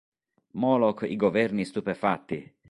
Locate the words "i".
1.09-1.17